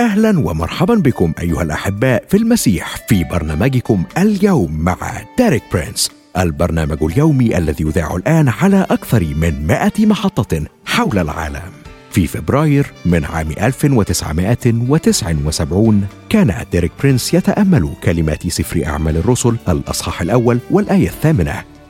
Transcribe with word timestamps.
أهلا 0.00 0.38
ومرحبا 0.38 0.94
بكم 0.94 1.32
أيها 1.40 1.62
الأحباء 1.62 2.24
في 2.28 2.36
المسيح 2.36 2.96
في 3.08 3.24
برنامجكم 3.24 4.02
اليوم 4.18 4.80
مع 4.80 4.96
ديريك 5.38 5.62
برينس 5.72 6.10
البرنامج 6.38 7.02
اليومي 7.02 7.58
الذي 7.58 7.84
يذاع 7.84 8.16
الآن 8.16 8.48
على 8.48 8.86
أكثر 8.90 9.24
من 9.24 9.66
100 9.66 9.92
محطة 9.98 10.62
حول 10.86 11.18
العالم. 11.18 11.62
في 12.10 12.26
فبراير 12.26 12.86
من 13.04 13.24
عام 13.24 13.50
1979 13.50 16.06
كان 16.28 16.54
ديريك 16.72 16.92
برينس 17.00 17.34
يتأمل 17.34 17.90
كلمات 18.04 18.48
سفر 18.48 18.86
أعمال 18.86 19.16
الرسل 19.16 19.56
الأصحاح 19.68 20.22
الأول 20.22 20.58
والآية 20.70 21.08
الثامنة. 21.08 21.64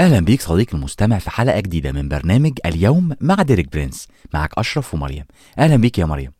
أهلا 0.00 0.20
بيك 0.20 0.40
صديقي 0.42 0.74
المستمع 0.74 1.18
في 1.18 1.30
حلقة 1.30 1.60
جديدة 1.60 1.92
من 1.92 2.08
برنامج 2.08 2.58
اليوم 2.66 3.16
مع 3.20 3.34
ديريك 3.34 3.72
برينس. 3.72 4.08
معك 4.34 4.58
أشرف 4.58 4.94
ومريم. 4.94 5.24
أهلا 5.58 5.76
بيك 5.76 5.98
يا 5.98 6.04
مريم. 6.04 6.32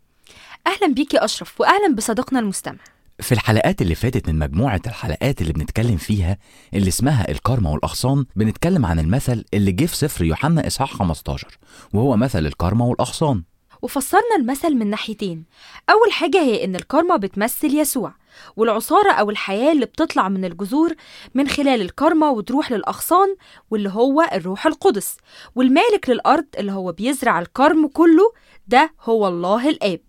أهلا 0.67 0.95
بيك 0.95 1.15
يا 1.15 1.25
أشرف 1.25 1.61
وأهلا 1.61 1.95
بصديقنا 1.95 2.39
المستمع. 2.39 2.79
في 3.21 3.33
الحلقات 3.33 3.83
اللي 3.83 3.95
فاتت 3.95 4.29
من 4.29 4.39
مجموعة 4.39 4.81
الحلقات 4.87 5.43
اللي 5.43 5.53
بنتكلم 5.53 5.97
فيها 5.97 6.39
اللي 6.75 6.89
اسمها 6.89 7.31
الكارما 7.31 7.71
والاغصان 7.71 8.25
بنتكلم 8.37 8.87
عن 8.87 8.99
المثل 8.99 9.45
اللي 9.55 9.73
جه 9.73 9.87
في 9.87 9.97
سفر 9.97 10.25
يوحنا 10.25 10.67
إصحاح 10.67 10.93
15 10.93 11.59
وهو 11.95 12.17
مثل 12.17 12.47
الكارما 12.47 12.85
والاغصان 12.85 13.43
وفسرنا 13.83 14.37
المثل 14.39 14.75
من 14.75 14.91
ناحيتين. 14.91 15.45
أول 15.91 16.13
حاجة 16.13 16.43
هي 16.43 16.65
إن 16.65 16.77
الكارما 16.77 17.17
بتمثل 17.17 17.75
يسوع. 17.75 18.15
والعصارة 18.57 19.13
أو 19.13 19.31
الحياة 19.31 19.73
اللي 19.73 19.87
بتطلع 19.87 20.29
من 20.29 20.45
الجذور 20.45 20.95
من 21.35 21.49
خلال 21.49 21.81
الكارما 21.81 22.29
وتروح 22.31 22.73
للأغصان 22.73 23.37
واللي 23.71 23.89
هو 23.89 24.23
الروح 24.33 24.67
القدس. 24.67 25.17
والمالك 25.55 26.09
للأرض 26.11 26.45
اللي 26.59 26.73
هو 26.73 26.93
بيزرع 26.93 27.41
الكرم 27.41 27.87
كله 27.89 28.33
ده 28.69 28.93
هو 29.03 29.29
الله 29.29 29.69
الآب. 29.69 30.01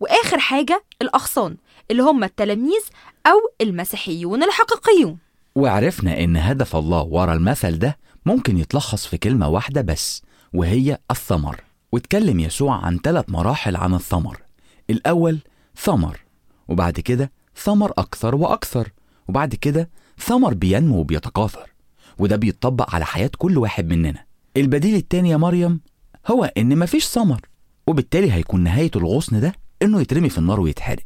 وآخر 0.00 0.38
حاجة 0.38 0.84
الأغصان 1.02 1.56
اللي 1.90 2.02
هم 2.02 2.24
التلاميذ 2.24 2.82
أو 3.26 3.38
المسيحيون 3.60 4.42
الحقيقيون. 4.42 5.18
وعرفنا 5.54 6.20
إن 6.24 6.36
هدف 6.36 6.76
الله 6.76 7.02
ورا 7.02 7.32
المثل 7.34 7.78
ده 7.78 7.98
ممكن 8.26 8.58
يتلخص 8.58 9.06
في 9.06 9.18
كلمة 9.18 9.48
واحدة 9.48 9.80
بس 9.80 10.22
وهي 10.54 10.98
الثمر. 11.10 11.60
واتكلم 11.92 12.40
يسوع 12.40 12.76
عن 12.86 12.98
ثلاث 12.98 13.24
مراحل 13.28 13.76
عن 13.76 13.94
الثمر. 13.94 14.42
الأول 14.90 15.38
ثمر 15.76 16.20
وبعد 16.68 17.00
كده 17.00 17.32
ثمر 17.64 17.92
أكثر 17.98 18.34
وأكثر 18.34 18.88
وبعد 19.28 19.54
كده 19.54 19.90
ثمر 20.18 20.54
بينمو 20.54 20.98
وبيتكاثر 20.98 21.70
وده 22.18 22.36
بيتطبق 22.36 22.94
على 22.94 23.04
حياة 23.04 23.30
كل 23.38 23.58
واحد 23.58 23.88
مننا. 23.88 24.24
البديل 24.56 24.94
التاني 24.94 25.30
يا 25.30 25.36
مريم 25.36 25.80
هو 26.26 26.44
إن 26.56 26.78
مفيش 26.78 27.06
ثمر 27.06 27.40
وبالتالي 27.86 28.32
هيكون 28.32 28.60
نهاية 28.60 28.90
الغصن 28.96 29.40
ده 29.40 29.52
إنه 29.82 30.00
يترمي 30.00 30.28
في 30.28 30.38
النار 30.38 30.60
ويتحرق. 30.60 31.04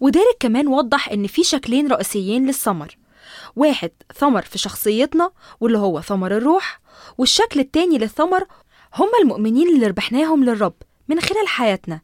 وديريك 0.00 0.36
كمان 0.40 0.68
وضح 0.68 1.08
إن 1.08 1.26
في 1.26 1.44
شكلين 1.44 1.92
رئيسيين 1.92 2.46
للثمر. 2.46 2.96
واحد 3.56 3.90
ثمر 4.14 4.42
في 4.42 4.58
شخصيتنا 4.58 5.30
واللي 5.60 5.78
هو 5.78 6.00
ثمر 6.00 6.36
الروح 6.36 6.80
والشكل 7.18 7.60
التاني 7.60 7.98
للثمر 7.98 8.44
هم 8.94 9.08
المؤمنين 9.22 9.74
اللي 9.74 9.86
ربحناهم 9.86 10.44
للرب 10.44 10.74
من 11.08 11.20
خلال 11.20 11.48
حياتنا. 11.48 12.00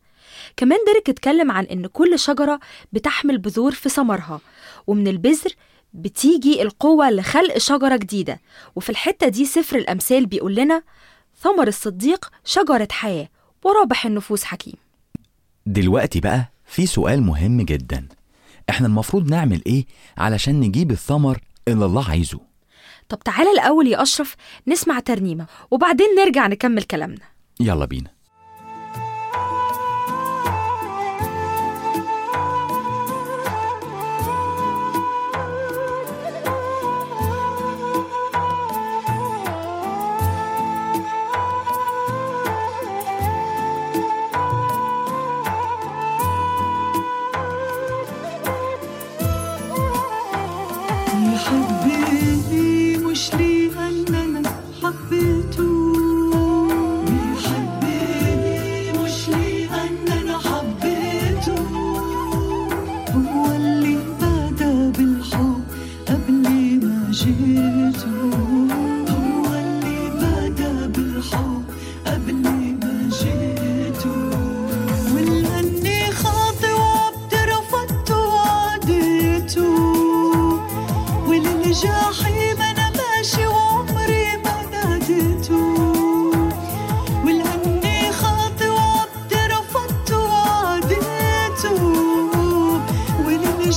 كمان 0.56 0.78
ديريك 0.86 1.08
اتكلم 1.08 1.50
عن 1.50 1.64
إن 1.64 1.86
كل 1.86 2.18
شجرة 2.18 2.60
بتحمل 2.92 3.38
بذور 3.38 3.72
في 3.72 3.88
ثمرها 3.88 4.40
ومن 4.86 5.08
البذر 5.08 5.50
بتيجي 5.92 6.62
القوة 6.62 7.10
لخلق 7.10 7.58
شجرة 7.58 7.96
جديدة. 7.96 8.40
وفي 8.76 8.90
الحتة 8.90 9.28
دي 9.28 9.44
سفر 9.44 9.76
الأمثال 9.76 10.26
بيقول 10.26 10.54
لنا 10.54 10.82
ثمر 11.40 11.68
الصديق 11.68 12.30
شجرة 12.44 12.88
حياة 12.90 13.28
ورابح 13.64 14.06
النفوس 14.06 14.44
حكيم. 14.44 14.74
دلوقتي 15.66 16.20
بقى 16.20 16.52
في 16.66 16.86
سؤال 16.86 17.22
مهم 17.22 17.62
جدا. 17.62 18.08
إحنا 18.70 18.86
المفروض 18.86 19.30
نعمل 19.30 19.62
إيه 19.66 19.86
علشان 20.18 20.60
نجيب 20.60 20.90
الثمر 20.90 21.38
اللي 21.68 21.84
الله 21.84 22.08
عايزه؟ 22.10 22.40
طب 23.08 23.18
تعالى 23.18 23.50
الأول 23.50 23.86
يا 23.86 24.02
أشرف 24.02 24.36
نسمع 24.66 25.00
ترنيمة 25.00 25.46
وبعدين 25.70 26.06
نرجع 26.18 26.46
نكمل 26.46 26.82
كلامنا. 26.82 27.24
يلا 27.60 27.84
بينا. 27.84 28.10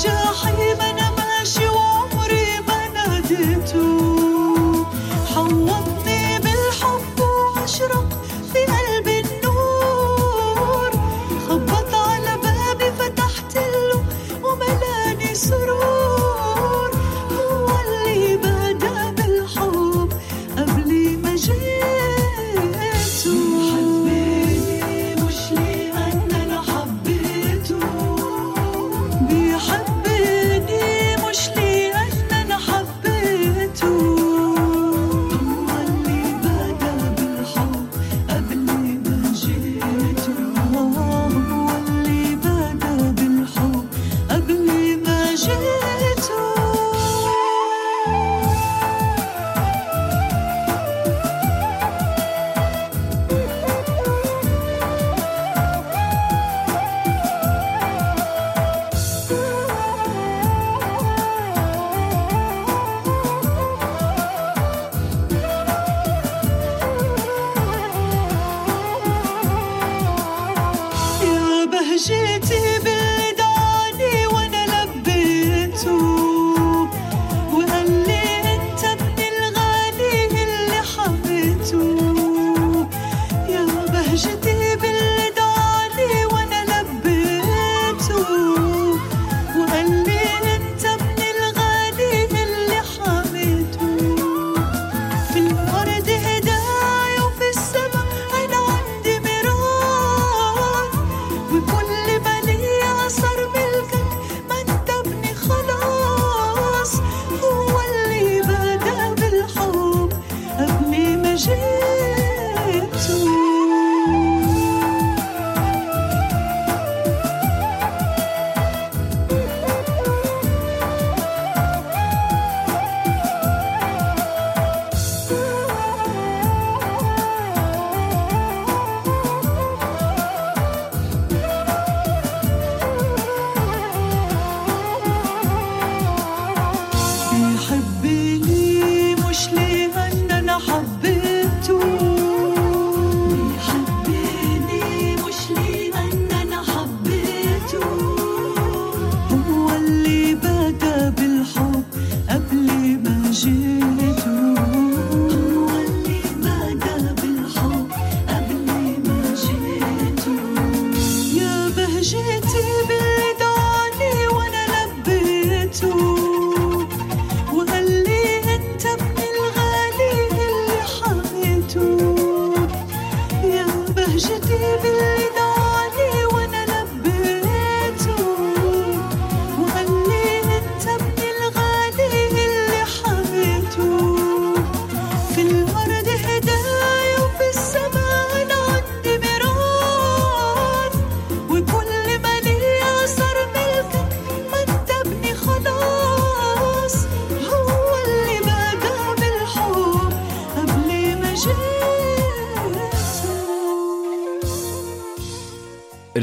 这 0.02 0.51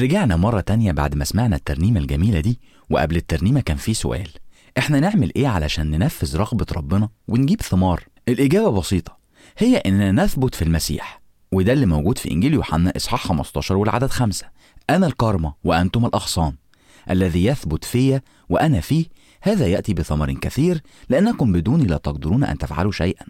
رجعنا 0.08 0.36
مرة 0.36 0.60
تانية 0.60 0.92
بعد 0.92 1.14
ما 1.14 1.24
سمعنا 1.24 1.56
الترنيمة 1.56 2.00
الجميلة 2.00 2.40
دي 2.40 2.60
وقبل 2.90 3.16
الترنيمة 3.16 3.60
كان 3.60 3.76
في 3.76 3.94
سؤال. 3.94 4.28
إحنا 4.78 5.00
نعمل 5.00 5.32
إيه 5.36 5.48
علشان 5.48 5.90
ننفذ 5.90 6.36
رغبة 6.36 6.66
ربنا 6.72 7.08
ونجيب 7.28 7.62
ثمار؟ 7.62 8.04
الإجابة 8.28 8.70
بسيطة 8.70 9.18
هي 9.58 9.76
إننا 9.76 10.24
نثبت 10.24 10.54
في 10.54 10.62
المسيح. 10.62 11.20
وده 11.52 11.72
اللي 11.72 11.86
موجود 11.86 12.18
في 12.18 12.30
إنجيل 12.30 12.54
يوحنا 12.54 12.92
إصحاح 12.96 13.26
15 13.26 13.76
والعدد 13.76 14.10
خمسة. 14.10 14.46
أنا 14.90 15.06
الكرمة 15.06 15.54
وأنتم 15.64 16.06
الأغصان 16.06 16.52
الذي 17.10 17.44
يثبت 17.44 17.84
فيا 17.84 18.22
وأنا 18.48 18.80
فيه 18.80 19.06
هذا 19.42 19.66
يأتي 19.66 19.94
بثمر 19.94 20.32
كثير 20.32 20.82
لأنكم 21.08 21.52
بدوني 21.52 21.84
لا 21.84 21.96
تقدرون 21.96 22.44
أن 22.44 22.58
تفعلوا 22.58 22.92
شيئا. 22.92 23.26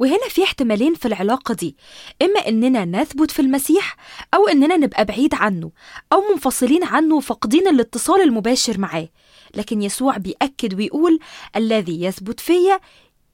وهنا 0.00 0.28
في 0.28 0.44
احتمالين 0.44 0.94
في 0.94 1.08
العلاقة 1.08 1.54
دي 1.54 1.76
إما 2.22 2.48
إننا 2.48 2.84
نثبت 2.84 3.30
في 3.30 3.42
المسيح 3.42 3.96
أو 4.34 4.48
إننا 4.48 4.76
نبقى 4.76 5.04
بعيد 5.04 5.34
عنه 5.34 5.70
أو 6.12 6.22
منفصلين 6.32 6.84
عنه 6.84 7.14
وفاقدين 7.14 7.68
الاتصال 7.68 8.22
المباشر 8.22 8.78
معاه. 8.78 9.08
لكن 9.54 9.82
يسوع 9.82 10.16
بيأكد 10.16 10.74
ويقول 10.74 11.18
الذي 11.56 12.02
يثبت 12.02 12.40
فيا 12.40 12.80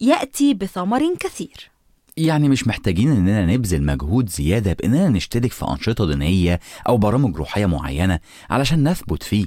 يأتي 0.01 0.55
بثمر 0.55 1.15
كثير. 1.21 1.71
يعني 2.17 2.49
مش 2.49 2.67
محتاجين 2.67 3.11
إننا 3.13 3.47
نبذل 3.47 3.83
مجهود 3.83 4.29
زيادة 4.29 4.73
بإننا 4.73 5.09
نشترك 5.09 5.53
في 5.53 5.65
أنشطة 5.71 6.07
دينية 6.07 6.61
أو 6.89 6.97
برامج 6.97 7.37
روحية 7.37 7.67
معينة 7.67 8.21
علشان 8.51 8.89
نثبت 8.89 9.23
فيه. 9.23 9.47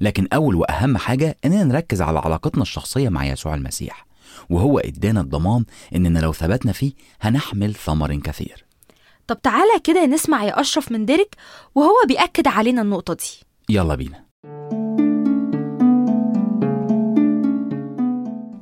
لكن 0.00 0.28
أول 0.32 0.54
وأهم 0.54 0.96
حاجة 0.96 1.36
إننا 1.44 1.64
نركز 1.64 2.02
على 2.02 2.18
علاقتنا 2.18 2.62
الشخصية 2.62 3.08
مع 3.08 3.26
يسوع 3.26 3.54
المسيح. 3.54 4.13
وهو 4.50 4.78
إدانا 4.78 5.20
الضمان 5.20 5.64
إننا 5.94 6.18
لو 6.18 6.32
ثبتنا 6.32 6.72
فيه 6.72 6.92
هنحمل 7.20 7.74
ثمر 7.74 8.14
كثير. 8.16 8.64
طب 9.26 9.42
تعالى 9.42 9.80
كده 9.84 10.06
نسمع 10.06 10.44
يا 10.44 10.60
أشرف 10.60 10.92
من 10.92 11.04
ديريك 11.04 11.36
وهو 11.74 11.94
بيأكد 12.08 12.48
علينا 12.48 12.82
النقطة 12.82 13.14
دي. 13.14 13.44
يلا 13.68 13.94
بينا. 13.94 14.24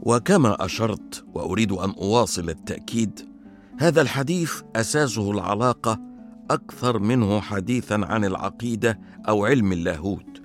وكما 0.03 0.65
أشرت 0.65 1.25
وأريد 1.35 1.73
أن 1.73 1.91
أواصل 1.91 2.51
التأكيد 2.51 3.29
هذا 3.79 4.03
الحديث 4.03 4.53
أساسه 4.77 5.31
العلاقة 5.31 6.01
أكثر 6.51 6.99
منه 6.99 7.41
حديثا 7.41 7.95
عن 7.95 8.25
العقيدة 8.25 9.01
أو 9.29 9.47
علم 9.47 9.73
اللاهوت. 9.73 10.43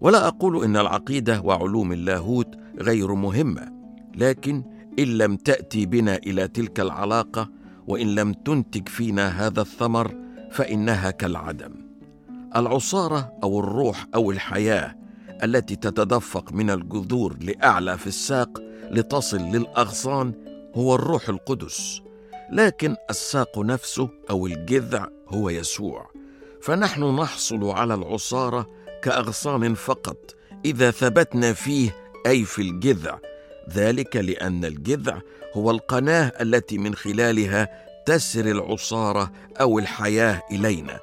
ولا 0.00 0.28
أقول 0.28 0.64
إن 0.64 0.76
العقيدة 0.76 1.40
وعلوم 1.40 1.92
اللاهوت 1.92 2.56
غير 2.80 3.14
مهمة 3.14 3.73
لكن 4.16 4.62
إن 4.98 5.18
لم 5.18 5.36
تأتي 5.36 5.86
بنا 5.86 6.16
إلى 6.16 6.48
تلك 6.48 6.80
العلاقة 6.80 7.50
وإن 7.86 8.14
لم 8.14 8.32
تنتج 8.32 8.88
فينا 8.88 9.46
هذا 9.46 9.60
الثمر 9.60 10.14
فإنها 10.50 11.10
كالعدم. 11.10 11.72
العصارة 12.56 13.32
أو 13.42 13.60
الروح 13.60 14.06
أو 14.14 14.30
الحياة 14.30 14.94
التي 15.42 15.76
تتدفق 15.76 16.52
من 16.52 16.70
الجذور 16.70 17.36
لأعلى 17.40 17.98
في 17.98 18.06
الساق 18.06 18.62
لتصل 18.90 19.38
للأغصان 19.38 20.32
هو 20.74 20.94
الروح 20.94 21.28
القدس 21.28 22.00
لكن 22.52 22.96
الساق 23.10 23.58
نفسه 23.58 24.08
أو 24.30 24.46
الجذع 24.46 25.06
هو 25.28 25.50
يسوع. 25.50 26.10
فنحن 26.62 27.16
نحصل 27.16 27.64
على 27.64 27.94
العصارة 27.94 28.70
كأغصان 29.02 29.74
فقط 29.74 30.34
إذا 30.64 30.90
ثبتنا 30.90 31.52
فيه 31.52 31.96
أي 32.26 32.44
في 32.44 32.62
الجذع 32.62 33.18
ذلك 33.72 34.16
لأن 34.16 34.64
الجذع 34.64 35.20
هو 35.54 35.70
القناة 35.70 36.32
التي 36.40 36.78
من 36.78 36.94
خلالها 36.94 37.68
تسر 38.06 38.46
العصارة 38.46 39.32
أو 39.60 39.78
الحياة 39.78 40.42
إلينا. 40.50 41.00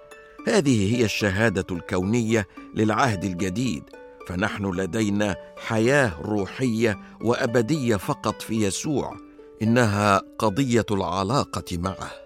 هذه 0.48 0.96
هي 0.96 1.06
الشهادة 1.06 1.66
الكونية 1.72 2.48
للعهد 2.76 3.24
الجديد 3.24 3.84
فنحن 4.28 4.66
لدينا 4.66 5.36
حياة 5.58 6.22
روحية 6.22 7.00
وأبدية 7.22 7.96
فقط 7.96 8.42
في 8.42 8.64
يسوع 8.64 9.18
إنها 9.62 10.22
قضية 10.40 10.86
العلاقة 10.92 11.78
معه. 11.78 12.21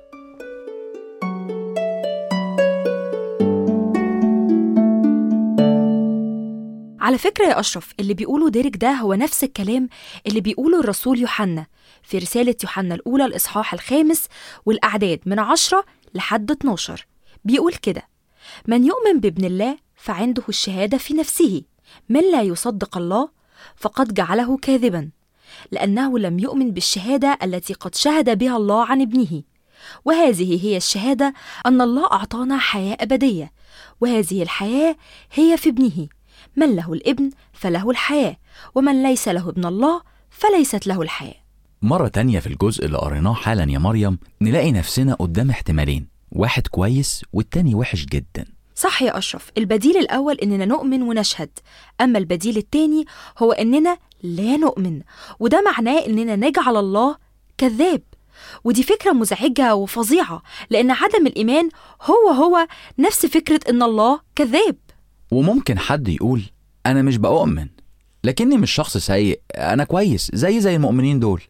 على 7.06 7.18
فكرة 7.18 7.46
يا 7.46 7.60
أشرف 7.60 7.94
اللي 8.00 8.14
بيقوله 8.14 8.50
ديريك 8.50 8.78
ده 8.78 8.92
هو 8.92 9.14
نفس 9.14 9.44
الكلام 9.44 9.90
اللي 10.28 10.42
بيقوله 10.42 10.80
الرسول 10.80 11.20
يوحنا 11.20 11.66
في 12.04 12.18
رسالة 12.18 12.56
يوحنا 12.64 12.96
الأولى 12.96 13.26
الإصحاح 13.26 13.74
الخامس 13.74 14.28
والأعداد 14.66 15.20
من 15.26 15.40
عشرة 15.40 15.86
لحد 16.14 16.52
12 16.52 17.08
بيقول 17.44 17.74
كده 17.74 18.08
من 18.68 18.86
يؤمن 18.86 19.20
بابن 19.20 19.46
الله 19.46 19.78
فعنده 19.96 20.44
الشهادة 20.50 20.98
في 20.98 21.14
نفسه 21.14 21.62
من 22.10 22.32
لا 22.32 22.42
يصدق 22.42 22.98
الله 22.98 23.30
فقد 23.76 24.14
جعله 24.14 24.58
كاذبا 24.58 25.10
لأنه 25.72 26.20
لم 26.20 26.40
يؤمن 26.40 26.72
بالشهادة 26.72 27.38
التي 27.44 27.74
قد 27.74 27.96
شهد 27.96 28.38
بها 28.38 28.58
الله 28.58 28.86
عن 28.86 29.02
ابنه. 29.02 29.44
وهذه 30.06 30.66
هي 30.66 30.78
الشهادة 30.78 31.34
أن 31.66 31.82
الله 31.82 32.06
أعطانا 32.12 32.58
حياة 32.58 32.98
أبدية 33.00 33.52
وهذه 34.02 34.44
الحياة 34.44 34.96
هي 35.34 35.58
في 35.58 35.70
ابنه 35.70 36.08
من 36.56 36.76
له 36.76 36.94
الابن 36.94 37.30
فله 37.54 37.90
الحياة 37.90 38.38
ومن 38.76 39.04
ليس 39.04 39.28
له 39.28 39.50
ابن 39.50 39.66
الله 39.66 40.02
فليست 40.30 40.88
له 40.88 41.02
الحياة. 41.02 41.46
مرة 41.82 42.08
تانية 42.08 42.40
في 42.40 42.48
الجزء 42.48 42.86
اللي 42.86 42.98
قريناه 42.98 43.34
حالا 43.34 43.72
يا 43.72 43.80
مريم 43.80 44.20
نلاقي 44.42 44.72
نفسنا 44.72 45.14
قدام 45.14 45.50
احتمالين 45.50 46.08
واحد 46.32 46.68
كويس 46.68 47.26
والتاني 47.34 47.76
وحش 47.76 48.06
جدا. 48.06 48.46
صح 48.76 49.02
يا 49.02 49.18
أشرف 49.18 49.52
البديل 49.58 49.98
الأول 49.98 50.36
إننا 50.36 50.66
نؤمن 50.66 51.02
ونشهد 51.02 51.50
أما 52.02 52.20
البديل 52.20 52.58
التاني 52.58 53.06
هو 53.38 53.52
إننا 53.52 53.98
لا 54.24 54.58
نؤمن 54.58 55.02
وده 55.40 55.62
معناه 55.62 56.06
إننا 56.06 56.36
نجعل 56.36 56.78
الله 56.78 57.18
كذاب. 57.58 58.02
ودي 58.64 58.84
فكرة 58.84 59.12
مزعجة 59.12 59.76
وفظيعة 59.76 60.44
لأن 60.70 60.92
عدم 60.92 61.28
الإيمان 61.28 61.70
هو 62.02 62.30
هو 62.30 62.68
نفس 63.00 63.26
فكرة 63.26 63.60
إن 63.70 63.84
الله 63.84 64.20
كذاب. 64.36 64.76
وممكن 65.36 65.80
حد 65.80 66.08
يقول 66.08 66.44
أنا 66.86 67.02
مش 67.02 67.18
بأؤمن 67.18 67.68
لكني 68.24 68.58
مش 68.58 68.72
شخص 68.72 68.98
سيء 68.98 69.40
أنا 69.56 69.84
كويس 69.84 70.32
زي 70.34 70.60
زي 70.62 70.76
المؤمنين 70.76 71.20
دول. 71.20 71.42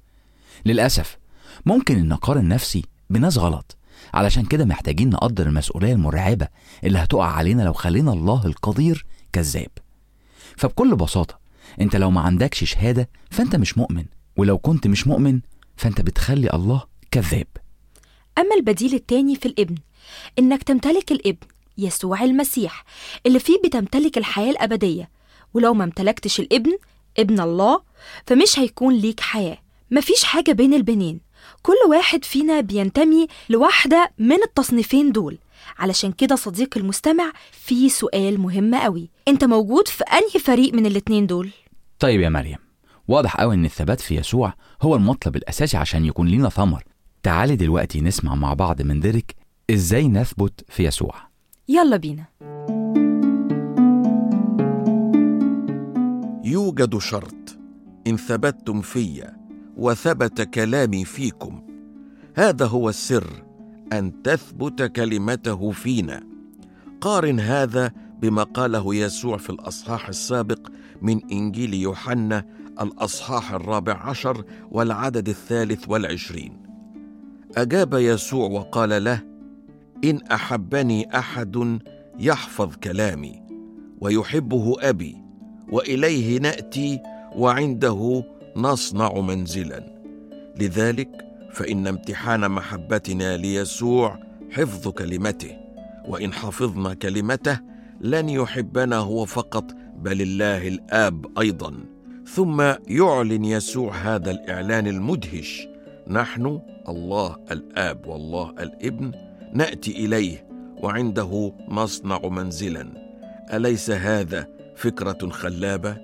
للأسف 0.65 1.18
ممكن 1.65 1.98
إن 2.00 2.12
أقارن 2.12 2.48
نفسي 2.48 2.86
بناس 3.10 3.38
غلط 3.38 3.77
علشان 4.13 4.46
كده 4.46 4.65
محتاجين 4.65 5.10
نقدر 5.10 5.48
المسؤولية 5.48 5.94
المرعبة 5.94 6.48
اللي 6.84 7.00
هتقع 7.00 7.25
علينا 7.25 7.62
لو 7.63 7.74
خلينا 7.74 8.13
الله 8.13 8.46
القدير 8.46 9.06
كذاب. 9.34 9.72
فبكل 10.58 10.96
بساطة 10.96 11.39
أنت 11.82 11.96
لو 11.96 12.12
ما 12.12 12.22
عندكش 12.22 12.63
شهادة 12.63 13.10
فأنت 13.32 13.56
مش 13.56 13.77
مؤمن 13.77 14.06
ولو 14.38 14.58
كنت 14.58 14.88
مش 14.88 15.08
مؤمن 15.08 15.39
فأنت 15.77 16.01
بتخلي 16.01 16.50
الله 16.54 16.84
كذاب. 17.12 17.48
أما 18.38 18.56
البديل 18.56 18.94
التاني 18.94 19.36
في 19.36 19.46
الابن 19.46 19.75
إنك 20.39 20.63
تمتلك 20.63 21.12
الابن 21.12 21.48
يسوع 21.77 22.24
المسيح 22.24 22.84
اللي 23.25 23.39
فيه 23.39 23.58
بتمتلك 23.65 24.17
الحياة 24.17 24.51
الأبدية. 24.51 25.10
ولو 25.53 25.74
ما 25.74 25.84
امتلكتش 25.84 26.39
الابن 26.39 26.77
ابن 27.20 27.39
الله 27.39 27.82
فمش 28.27 28.60
هيكون 28.60 28.94
ليك 28.94 29.20
حياة. 29.20 29.58
مفيش 29.91 30.24
حاجة 30.24 30.51
بين 30.51 30.74
البنين. 30.74 31.20
كل 31.62 31.75
واحد 31.89 32.25
فينا 32.25 32.62
بينتمي 32.62 33.27
لواحدة 33.50 34.12
من 34.17 34.44
التصنيفين 34.44 35.12
دول. 35.12 35.38
علشان 35.77 36.12
كده 36.12 36.36
صديقي 36.36 36.79
المستمع 36.82 37.32
في 37.51 37.89
سؤال 37.89 38.39
مهم 38.41 38.75
قوي. 38.75 39.10
انت 39.27 39.44
موجود 39.44 39.88
في 39.88 40.03
أنهي 40.03 40.39
فريق 40.44 40.74
من 40.74 40.86
الاتنين 40.86 41.27
دول؟ 41.27 41.50
طيب 42.00 42.22
يا 42.22 42.29
مريم 42.29 42.58
واضح 43.08 43.36
قوي 43.38 43.55
إن 43.55 43.65
الثبات 43.65 44.01
في 44.01 44.15
يسوع 44.15 44.53
هو 44.82 44.96
المطلب 44.96 45.36
الأساسي 45.36 45.77
عشان 45.77 46.05
يكون 46.05 46.27
لينا 46.27 46.50
ثمر. 46.50 46.84
تعالي 47.24 47.55
دلوقتي 47.55 48.01
نسمع 48.01 48.36
مع 48.36 48.53
بعض 48.53 48.82
من 48.82 49.00
ديريك 49.00 49.36
إزاي 49.72 50.08
نثبت 50.08 50.65
في 50.70 50.84
يسوع. 50.84 51.15
يلا 51.68 51.98
بينا. 51.98 52.26
يوجد 56.44 56.98
شرط. 56.98 57.58
إن 58.08 58.18
ثبتتم 58.18 58.82
في 58.82 59.28
وثبت 59.78 60.42
كلامي 60.42 61.06
فيكم. 61.06 61.62
هذا 62.36 62.66
هو 62.66 62.90
السر 62.90 63.44
أن 63.94 64.22
تثبت 64.24 64.84
كلمته 64.84 65.72
فينا. 65.72 66.24
قارن 67.02 67.40
هذا 67.40 67.92
بما 68.22 68.44
قاله 68.44 68.96
يسوع 68.96 69.38
في 69.38 69.50
الأصحاح 69.50 70.08
السابق 70.08 70.68
من 71.02 71.32
إنجيل 71.32 71.74
يوحنا 71.74 72.46
الأصحاح 72.82 73.54
الرابع 73.54 73.94
عشر 73.94 74.46
والعدد 74.72 75.30
الثالث 75.30 75.90
والعشرين. 75.90 76.58
أجاب 77.58 77.94
يسوع 77.94 78.50
وقال 78.50 79.04
له 79.04 79.35
إن 80.06 80.22
أحبني 80.32 81.18
أحد 81.18 81.80
يحفظ 82.20 82.76
كلامي 82.76 83.42
ويحبه 84.02 84.76
أبي 84.80 85.18
وإليه 85.72 86.40
نأتي 86.40 87.00
وعنده 87.36 88.24
نصنع 88.56 89.14
منزلا. 89.14 89.96
لذلك 90.60 91.26
فإن 91.54 91.88
امتحان 91.88 92.52
محبتنا 92.52 93.38
ليسوع 93.38 94.20
حفظ 94.52 94.88
كلمته 94.88 95.58
وإن 96.08 96.34
حفظنا 96.34 96.94
كلمته 96.94 97.60
لن 98.02 98.30
يحبنا 98.30 98.96
هو 98.96 99.26
فقط 99.26 99.72
بل 100.02 100.22
الله 100.22 100.68
الآب 100.68 101.40
أيضا. 101.40 101.74
ثم 102.28 102.62
يعلن 102.88 103.46
يسوع 103.46 103.96
هذا 103.96 104.32
الإعلان 104.32 104.88
المدهش 104.88 105.68
نحن 106.08 106.60
الله 106.90 107.38
الآب 107.52 108.08
والله 108.08 108.50
الابن 108.60 109.12
نأتي 109.56 109.92
إليه 109.92 110.48
وعنده 110.78 111.54
نصنع 111.70 112.20
منزلا. 112.28 112.92
أليس 113.54 113.90
هذا 113.92 114.48
فكرة 114.76 115.30
خلابة؟ 115.30 115.98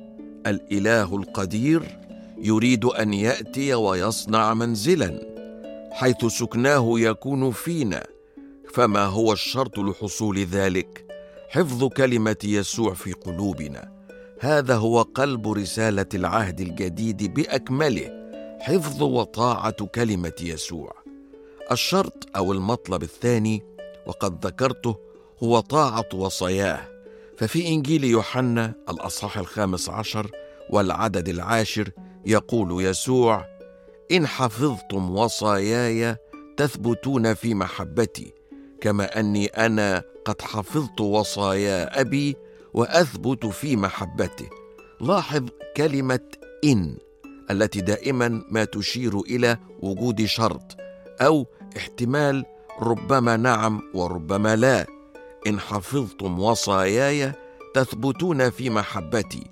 الإله 0.48 1.16
القدير 1.16 2.00
يريد 2.38 2.86
أن 2.86 3.14
يأتي 3.14 3.74
ويصنع 3.74 4.54
منزلا. 4.54 5.20
حيث 5.92 6.26
سكناه 6.26 7.00
يكون 7.00 7.52
فينا. 7.52 8.04
فما 8.74 9.06
هو 9.06 9.34
الشرط 9.34 9.80
لحصول 9.80 10.40
ذلك؟ 10.40 11.06
حفظ 11.50 11.84
كلمة 11.84 12.38
يسوع 12.44 12.94
في 12.94 13.14
قلوبنا. 13.14 13.92
هذا 14.40 14.76
هو 14.76 15.02
قلب 15.02 15.48
رسالة 15.48 16.10
العهد 16.14 16.62
الجديد 16.62 17.34
بأكمله. 17.34 18.10
حفظ 18.60 19.04
وطاعة 19.04 19.86
كلمة 19.86 20.34
يسوع. 20.42 21.01
الشرط 21.72 22.28
أو 22.36 22.52
المطلب 22.52 23.04
الثاني 23.04 23.64
وقد 24.06 24.46
ذكرته 24.46 24.96
هو 25.44 25.60
طاعة 25.60 26.06
وصاياه 26.14 26.88
ففي 27.38 27.68
إنجيل 27.68 28.04
يوحنا 28.04 28.74
الأصحاح 28.90 29.38
الخامس 29.38 29.90
عشر 29.90 30.32
والعدد 30.70 31.30
العاشر 31.30 31.90
يقول 32.26 32.86
يسوع 32.86 33.46
إن 34.12 34.28
حفظتم 34.28 35.18
وصاياي 35.18 36.16
تثبتون 36.58 37.34
في 37.34 37.54
محبتي 37.54 38.34
كما 38.82 39.20
أني 39.20 39.46
أنا 39.46 40.04
قد 40.26 40.42
حفظت 40.42 41.02
وصايا 41.02 42.02
أبي 42.02 42.36
وأثبت 42.74 43.46
في 43.46 43.76
محبته. 43.76 44.50
لاحظ 45.02 45.50
كلمة 45.78 46.20
إن 46.64 46.98
التي 47.52 47.82
دائما 47.82 48.44
ما 48.50 48.64
تشير 48.64 49.20
إلى 49.20 49.58
وجود 49.80 50.26
شرط 50.26 50.76
أو 51.22 51.48
احتمال 51.78 52.46
ربما 52.80 53.38
نعم 53.38 53.82
وربما 53.94 54.56
لا. 54.56 54.86
إن 55.48 55.60
حفظتم 55.60 56.40
وصاياي 56.40 57.34
تثبتون 57.74 58.50
في 58.50 58.70
محبتي 58.70 59.44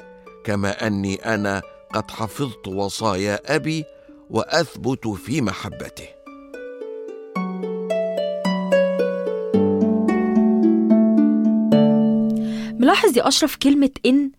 كما 0.44 0.88
أني 0.88 1.16
أنا 1.16 1.62
قد 1.94 2.12
حفظت 2.12 2.68
وصايا 2.68 3.56
أبي 3.56 3.84
وأثبت 4.30 5.08
في 5.08 5.42
محبته. 5.42 6.08
ملاحظ 12.80 13.18
يا 13.18 13.28
أشرف 13.28 13.56
كلمة 13.56 13.90
إن 14.06 14.32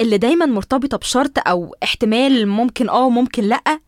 اللي 0.00 0.18
دايما 0.18 0.46
مرتبطة 0.46 0.96
بشرط 0.96 1.48
أو 1.48 1.74
احتمال 1.82 2.48
ممكن 2.48 2.88
آه 2.88 3.04
وممكن 3.06 3.44
لأ؟ 3.44 3.80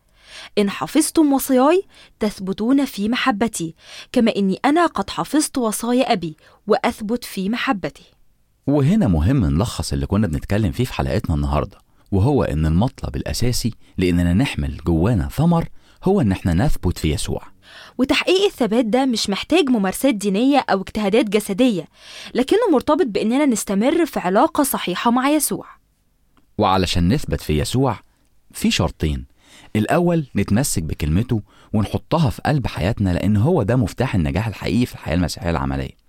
إن 0.57 0.69
حفظتم 0.69 1.33
وصاياي 1.33 1.83
تثبتون 2.19 2.85
في 2.85 3.09
محبتي 3.09 3.75
كما 4.11 4.35
إني 4.35 4.59
أنا 4.65 4.85
قد 4.85 5.09
حفظت 5.09 5.57
وصايا 5.57 6.13
أبي 6.13 6.35
وأثبت 6.67 7.23
في 7.23 7.49
محبتي. 7.49 8.03
وهنا 8.67 9.07
مهم 9.07 9.45
نلخص 9.45 9.93
اللي 9.93 10.05
كنا 10.05 10.27
بنتكلم 10.27 10.71
فيه 10.71 10.83
في 10.83 10.93
حلقتنا 10.93 11.35
النهارده 11.35 11.77
وهو 12.11 12.43
إن 12.43 12.65
المطلب 12.65 13.15
الأساسي 13.15 13.73
لإننا 13.97 14.33
نحمل 14.33 14.77
جوانا 14.77 15.27
ثمر 15.29 15.67
هو 16.03 16.21
إن 16.21 16.31
إحنا 16.31 16.53
نثبت 16.53 16.97
في 16.97 17.11
يسوع. 17.11 17.41
وتحقيق 17.97 18.45
الثبات 18.45 18.85
ده 18.85 19.05
مش 19.05 19.29
محتاج 19.29 19.69
ممارسات 19.69 20.15
دينية 20.15 20.65
أو 20.69 20.81
اجتهادات 20.81 21.25
جسدية 21.29 21.87
لكنه 22.35 22.59
مرتبط 22.71 23.05
بإننا 23.05 23.45
نستمر 23.45 24.05
في 24.05 24.19
علاقة 24.19 24.63
صحيحة 24.63 25.11
مع 25.11 25.29
يسوع. 25.29 25.65
وعلشان 26.57 27.13
نثبت 27.13 27.41
في 27.41 27.59
يسوع 27.59 27.99
في 28.53 28.71
شرطين. 28.71 29.30
الأول 29.75 30.25
نتمسك 30.35 30.83
بكلمته 30.83 31.41
ونحطها 31.73 32.29
في 32.29 32.41
قلب 32.45 32.67
حياتنا 32.67 33.09
لأن 33.09 33.37
هو 33.37 33.63
ده 33.63 33.75
مفتاح 33.75 34.15
النجاح 34.15 34.47
الحقيقي 34.47 34.85
في 34.85 34.93
الحياة 34.93 35.15
المسيحية 35.15 35.49
العملية. 35.49 36.01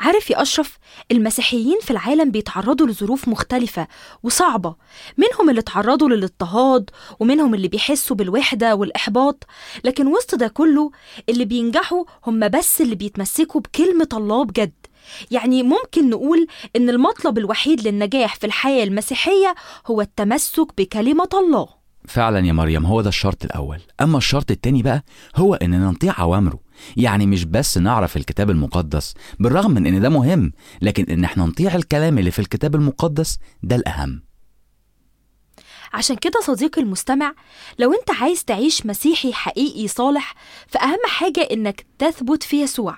عارف 0.00 0.30
يا 0.30 0.42
أشرف 0.42 0.78
المسيحيين 1.12 1.78
في 1.82 1.90
العالم 1.90 2.30
بيتعرضوا 2.30 2.86
لظروف 2.86 3.28
مختلفة 3.28 3.88
وصعبة. 4.22 4.74
منهم 5.16 5.50
اللي 5.50 5.60
اتعرضوا 5.60 6.08
للاضطهاد 6.08 6.90
ومنهم 7.20 7.54
اللي 7.54 7.68
بيحسوا 7.68 8.16
بالوحدة 8.16 8.74
والإحباط. 8.74 9.46
لكن 9.84 10.06
وسط 10.06 10.34
ده 10.34 10.48
كله 10.48 10.90
اللي 11.28 11.44
بينجحوا 11.44 12.04
هم 12.26 12.48
بس 12.48 12.80
اللي 12.80 12.94
بيتمسكوا 12.94 13.60
بكلمة 13.60 14.08
الله 14.12 14.44
بجد. 14.44 14.72
يعني 15.30 15.62
ممكن 15.62 16.10
نقول 16.10 16.46
إن 16.76 16.90
المطلب 16.90 17.38
الوحيد 17.38 17.80
للنجاح 17.88 18.34
في 18.36 18.46
الحياة 18.46 18.84
المسيحية 18.84 19.54
هو 19.86 20.00
التمسك 20.00 20.66
بكلمة 20.78 21.28
الله. 21.34 21.77
فعلا 22.04 22.46
يا 22.46 22.52
مريم 22.52 22.86
هو 22.86 23.00
ده 23.00 23.08
الشرط 23.08 23.44
الأول. 23.44 23.80
أما 24.00 24.18
الشرط 24.18 24.50
التاني 24.50 24.82
بقى 24.82 25.04
هو 25.36 25.54
إننا 25.54 25.90
نطيع 25.90 26.20
أوامره. 26.20 26.60
يعني 26.96 27.26
مش 27.26 27.44
بس 27.44 27.78
نعرف 27.78 28.16
الكتاب 28.16 28.50
المقدس 28.50 29.14
بالرغم 29.40 29.70
من 29.70 29.86
إن 29.86 30.00
ده 30.00 30.08
مهم 30.08 30.52
لكن 30.82 31.04
إن 31.10 31.24
إحنا 31.24 31.44
نطيع 31.44 31.74
الكلام 31.74 32.18
اللي 32.18 32.30
في 32.30 32.38
الكتاب 32.38 32.74
المقدس 32.74 33.38
ده 33.62 33.76
الأهم. 33.76 34.22
عشان 35.92 36.16
كده 36.16 36.40
صديقي 36.42 36.82
المستمع 36.82 37.34
لو 37.78 37.92
أنت 37.92 38.10
عايز 38.10 38.44
تعيش 38.44 38.86
مسيحي 38.86 39.32
حقيقي 39.32 39.88
صالح 39.88 40.34
فأهم 40.66 40.98
حاجة 41.06 41.40
إنك 41.52 41.86
تثبت 41.98 42.42
في 42.42 42.62
يسوع. 42.62 42.96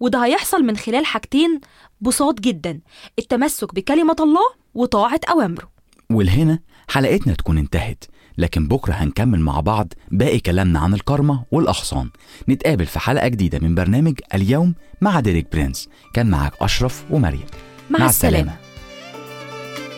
وده 0.00 0.24
هيحصل 0.24 0.62
من 0.62 0.76
خلال 0.76 1.06
حاجتين 1.06 1.60
بساط 2.00 2.40
جدا 2.40 2.80
التمسك 3.18 3.74
بكلمة 3.74 4.16
الله 4.20 4.54
وطاعة 4.74 5.20
أوامره. 5.30 5.70
ولهنا 6.10 6.58
حلقتنا 6.88 7.34
تكون 7.34 7.58
انتهت. 7.58 8.04
لكن 8.38 8.68
بكرة 8.68 8.92
هنكمل 8.92 9.40
مع 9.40 9.60
بعض 9.60 9.92
باقي 10.10 10.38
كلامنا 10.38 10.78
عن 10.78 10.94
الكرمة 10.94 11.44
والأغصان 11.50 12.10
نتقابل 12.48 12.86
في 12.86 12.98
حلقة 12.98 13.28
جديدة 13.28 13.58
من 13.58 13.74
برنامج 13.74 14.14
اليوم 14.34 14.74
مع 15.00 15.20
ديريك 15.20 15.46
برينس. 15.52 15.88
كان 16.14 16.26
معك 16.26 16.52
أشرف 16.60 17.04
ومريم. 17.10 17.46
مع 17.90 18.08
السلامة. 18.08 18.52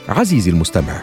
عزيزي 0.08 0.50
المستمع 0.50 1.02